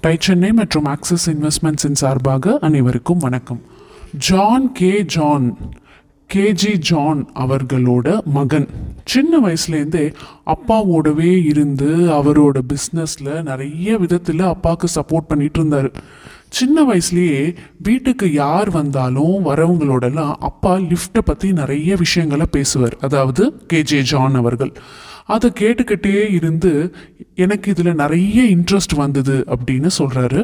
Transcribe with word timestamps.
Tie 0.00 0.16
Chennai 0.20 0.52
மற்றும் 0.52 0.84
axis 0.84 1.30
இன்வெஸ்ட்மெண்ட்ஸின் 1.30 1.92
சார்பாக 1.92 2.58
அனைவருக்கும் 2.60 3.18
வணக்கம். 3.18 3.60
John 4.16 4.72
K 4.72 5.04
John 5.04 5.56
KG 6.34 6.76
John 6.76 7.28
அவர்களோட 7.34 8.22
மகன். 8.24 8.68
சின்ன 9.04 9.38
வயசுலேருந்தே 9.38 10.14
அப்பாவோடவே 10.46 11.44
இருந்து 11.44 11.86
அவரோட 11.96 12.60
பிஸ்னஸில் 12.68 13.42
நிறைய 13.42 13.98
விதத்தில் 13.98 14.40
அப்பாவுக்கு 14.40 14.88
சப்போர்ட் 14.94 15.28
பண்ணிட்டு 15.28 15.60
இருந்தார். 15.60 15.90
சின்ன 16.50 16.84
வயசுலேயே 16.84 17.56
வீட்டுக்கு 17.82 18.32
யார் 18.32 18.70
வந்தாலும் 18.70 19.36
வரவங்களோடலாம் 19.46 20.34
அப்பா 20.38 20.72
லிஃப்ட்டை 20.76 21.22
பற்றி 21.24 21.52
நிறைய 21.52 21.96
விஷயங்களை 21.96 22.46
பேசுவார். 22.50 22.96
அதாவது 23.00 23.44
கேஜே 23.72 24.00
ஜான் 24.00 24.34
அவர்கள். 24.34 24.72
அதை 25.26 25.48
கேட்டுக்கிட்டே 25.60 26.32
இருந்து 26.32 26.94
எனக்கு 27.34 27.70
இதில் 27.70 27.94
நிறைய 27.94 28.42
இன்ட்ரெஸ்ட் 28.56 28.96
வந்தது 28.96 29.44
அப்படின்னு 29.48 29.90
சொல்கிறாரு 29.98 30.40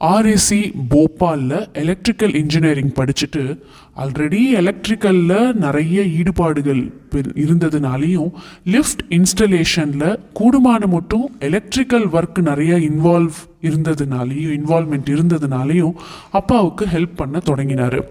ஆர்ஏசி 0.00 0.72
போபாலில் 0.90 1.72
எலக்ட்ரிக்கல் 1.72 2.34
இன்ஜினியரிங் 2.34 2.92
படிச்சுட்டு 2.92 3.60
ஆல்ரெடி 3.96 4.40
எலக்ட்ரிக்கலில் 4.54 5.52
நிறைய 5.52 6.02
ஈடுபாடுகள் 6.02 6.92
இருந்ததுனாலையும் 7.12 8.30
லிஃப்ட் 8.64 9.02
இன்ஸ்டலேஷனில் 9.08 10.18
கூடுமான 10.40 10.86
மட்டும் 10.86 11.36
எலக்ட்ரிக்கல் 11.38 12.08
ஒர்க் 12.08 12.40
நிறைய 12.40 12.76
இன்வால்வ் 12.76 13.38
இருந்ததுனாலையும் 13.62 14.52
இன்வால்மெண்ட் 14.58 15.10
இருந்ததுனாலையும் 15.10 15.92
அப்பாவுக்கு 16.30 16.84
ஹெல்ப் 16.84 17.16
பண்ண 17.16 17.38
தொடங்கினார். 17.38 18.08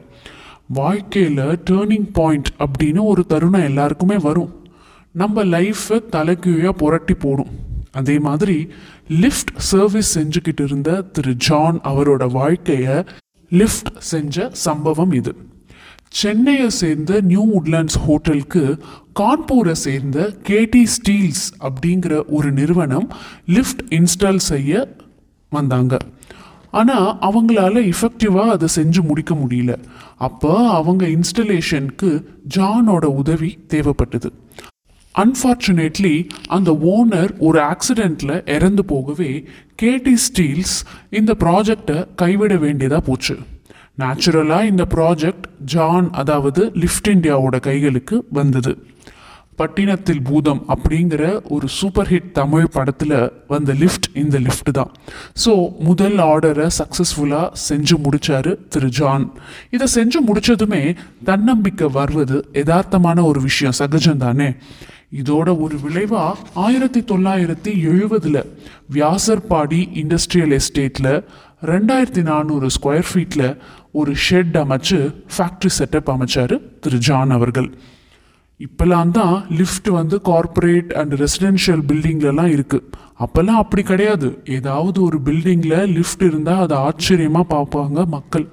வாழ்க்கையில் 0.67 1.59
டேர்னிங் 1.69 2.09
பாயிண்ட் 2.13 2.47
அப்படின்னு 2.59 2.99
ஒரு 2.99 3.25
தருணம் 3.25 3.63
எல்லாருக்குமே 3.63 4.17
வரும். 4.17 4.63
நம்ம 5.11 5.43
லைஃப்பை 5.43 6.05
தலைகீழாக 6.09 6.73
புரட்டி 6.73 7.13
போடும். 7.13 7.73
அதே 7.99 8.15
மாதிரி 8.27 8.57
லிஃப்ட் 9.23 9.51
சர்வீஸ் 9.71 10.11
செஞ்சுக்கிட்டு 10.19 10.63
இருந்த 10.69 10.91
திரு 11.15 11.33
ஜான் 11.47 11.77
அவரோட 11.91 12.23
வாழ்க்கையை 12.39 12.97
லிஃப்ட் 13.51 13.91
செஞ்ச 14.11 14.47
சம்பவம் 14.65 15.13
இது. 15.19 15.33
சென்னையை 16.21 16.69
சேர்ந்த 16.81 17.21
நியூ 17.31 17.43
உட்லாண்ட்ஸ் 17.59 17.99
ஹோட்டலுக்கு 18.05 18.63
கான்பூரை 19.19 19.75
சேர்ந்த 19.85 20.19
கேடி 20.49 20.83
ஸ்டீல்ஸ் 20.95 21.45
அப்படிங்கிற 21.67 22.13
ஒரு 22.27 22.51
நிறுவனம் 22.51 23.07
லிஃப்ட் 23.55 23.83
இன்ஸ்டால் 23.89 24.43
செய்ய 24.51 24.87
வந்தாங்க. 25.51 25.95
ஆனால் 26.79 27.09
அவங்களால 27.27 27.83
இஃபெக்டிவாக 27.91 28.53
அதை 28.55 28.67
செஞ்சு 28.75 29.01
முடிக்க 29.09 29.33
முடியல. 29.35 29.73
அப்போ 30.27 30.53
அவங்க 30.79 31.03
இன்ஸ்டலேஷனுக்கு 31.07 32.09
ஜானோட 32.55 33.05
உதவி 33.21 33.51
தேவைப்பட்டது. 33.73 34.31
அன்ஃபார்ச்சுனேட்லி 35.23 36.15
அந்த 36.47 36.71
ஓனர் 36.93 37.31
ஒரு 37.37 37.59
ஆக்சிடெண்ட்டில் 37.73 38.35
இறந்து 38.55 38.85
போகவே 38.85 39.29
கேடி 39.81 40.15
ஸ்டீல்ஸ் 40.25 40.77
இந்த 41.09 41.35
ப்ராஜெக்டை 41.43 41.97
கைவிட 42.15 42.55
வேண்டியதாக 42.55 43.01
போச்சு. 43.01 43.35
நேச்சுரலாக 43.99 44.69
இந்த 44.71 44.83
ப்ராஜெக்ட் 44.95 45.45
ஜான் 45.73 46.07
அதாவது 46.11 46.61
லிஃப்ட் 46.73 47.07
இண்டியாவோட 47.07 47.59
கைகளுக்கு 47.59 48.17
வந்தது. 48.31 48.73
பட்டினத்தில் 49.59 50.21
பூதம் 50.21 50.61
அப்படிங்கிற 50.73 51.41
ஒரு 51.49 51.67
சூப்பர் 51.67 52.09
ஹிட் 52.09 52.31
தமிழ் 52.31 52.65
படத்தில் 52.73 53.13
வந்த 53.47 53.73
லிஃப்ட் 53.73 54.07
இந்த 54.13 54.39
லிஃப்ட் 54.39 54.71
தான். 54.71 54.91
ஸோ 55.43 55.51
முதல் 55.79 56.17
ஆர்டரை 56.17 56.67
சக்ஸஸ்ஃபுல்லாக 56.79 57.47
செஞ்சு 57.67 57.97
முடித்தார் 57.97 58.51
திரு 58.69 58.89
ஜான் 58.89 59.25
இதை 59.69 59.87
செஞ்சு 59.95 60.21
முடித்ததுமே 60.27 60.95
தன்னம்பிக்கை 61.23 61.89
வருவது 61.89 62.39
யதார்த்தமான 62.53 63.23
ஒரு 63.23 63.41
விஷயம் 63.41 63.77
சகஜம் 63.81 64.17
தானே 64.17 64.49
இதோட 65.11 65.59
ஒரு 65.59 65.75
விளைவா 65.85 66.33
ஆயிரத்தி 66.53 67.01
தொள்ளாயிரத்தி 67.01 67.71
எழுபதுல 67.89 68.37
வியாசர்பாடி 68.93 69.81
இண்டஸ்ட்ரியல் 70.01 70.59
எஸ்டேட்ல 70.59 71.23
ரெண்டாயிரத்தி 71.61 72.21
நானூறு 72.21 72.67
ஸ்கொயர் 72.75 73.09
ஃபீட்ல 73.13 73.57
ஒரு 73.91 74.15
ஷெட் 74.15 74.57
அமைச்சு 74.57 75.13
ஃபேக்ட்ரி 75.37 75.69
செட்டப் 75.77 76.09
அமைச்சாரு 76.15 76.61
திரு 76.79 76.97
ஜான் 76.97 77.29
அவர்கள். 77.29 77.69
இப்போல்லாம் 78.59 79.11
தான் 79.11 79.45
லிஃப்ட் 79.49 79.89
வந்து 79.89 80.21
கார்ப்பரேட் 80.21 80.91
அண்ட் 80.93 81.13
ரெசிடென்ஷியல் 81.13 81.83
பில்டிங்லலாம் 81.87 82.51
இருக்குது 82.55 82.83
அப்போல்லாம் 83.19 83.61
அப்படி 83.63 83.83
கிடையாது. 83.83 84.39
ஏதாவது 84.45 85.03
ஒரு 85.03 85.17
பில்டிங்கில் 85.25 85.91
லிஃப்ட் 85.97 86.21
இருந்தால் 86.21 86.63
அதை 86.65 86.77
ஆச்சரியமாக 86.77 87.51
பார்ப்பாங்க 87.55 88.05
மக்கள். 88.05 88.47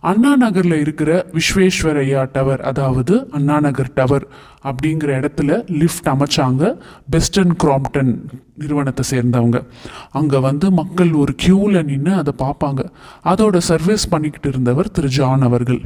அண்ணா 0.00 0.36
நகரில் 0.36 0.80
இருக்கிற 0.80 1.26
விஸ்வேஸ்வரையா 1.32 2.28
டவர் 2.32 2.60
அதாவது 2.60 3.28
அண்ணா 3.30 3.60
நகர் 3.60 3.90
டவர் 3.94 4.26
அப்படிங்கிற 4.62 5.10
இடத்துல 5.20 5.50
லிஃப்ட் 5.68 6.06
அமைச்சாங்க 6.06 6.76
பெஸ்டன் 7.12 7.52
கிராம்ப்டன் 7.64 8.12
நிறுவனத்தை 8.54 9.04
சேர்ந்தவங்க. 9.10 9.62
அங்கே 10.10 10.38
வந்து 10.38 10.70
மக்கள் 10.70 11.12
ஒரு 11.12 11.34
க்யூவில் 11.42 11.84
நின்று 11.84 12.14
அதை 12.14 12.34
பார்ப்பாங்க. 12.38 12.84
அதோட 13.24 13.56
சர்வீஸ் 13.56 14.08
பண்ணிக்கிட்டு 14.08 14.48
இருந்தவர் 14.48 14.90
திரு. 14.90 15.08
ஜான் 15.08 15.42
அவர்கள். 15.42 15.80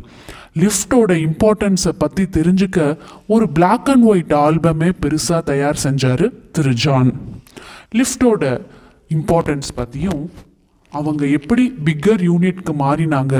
லிஃப்டோட 0.54 1.10
இம்பார்ட்டன்ஸை 1.28 1.92
பற்றி 1.98 2.24
தெரிஞ்சுக்க 2.24 2.98
ஒரு 3.26 3.48
பிளாக் 3.48 3.90
அண்ட் 3.90 4.04
ஒயிட் 4.04 4.32
ஆல்பமே 4.32 4.92
பெருசாக 5.02 5.42
தயார் 5.42 5.82
செஞ்சார் 5.82 6.32
திரு. 6.52 6.74
ஜான். 6.74 7.12
லிஃப்டோட 7.94 8.60
இம்பார்ட்டன்ஸ் 9.08 9.70
பற்றியும் 9.74 10.30
அவங்க 10.92 11.26
எப்படி 11.38 11.64
பிக்கர் 11.84 12.22
யூனிட்க்கு 12.28 12.72
மாறினாங்க 12.84 13.34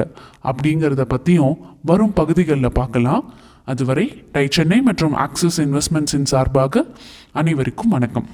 அப்படிங்கிறத 0.51 1.03
பற்றியும் 1.03 1.57
வரும் 1.91 2.13
பகுதிகளில் 2.13 2.77
பார்க்கலாம். 2.81 3.25
அதுவரை 3.65 4.07
டை 4.33 4.47
சென்னை 4.51 4.81
மற்றும் 4.83 5.15
ஆக்சிஸ் 5.25 5.61
இன்வெஸ்ட்மெண்ட்ஸின் 5.61 6.31
சார்பாக 6.33 6.85
அனைவருக்கும் 7.33 7.95
வணக்கம். 7.97 8.29